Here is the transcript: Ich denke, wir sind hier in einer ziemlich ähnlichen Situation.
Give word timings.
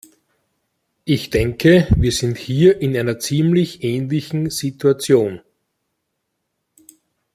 Ich 1.05 1.29
denke, 1.29 1.87
wir 1.95 2.11
sind 2.11 2.35
hier 2.39 2.81
in 2.81 2.97
einer 2.97 3.19
ziemlich 3.19 3.83
ähnlichen 3.83 4.49
Situation. 4.49 5.41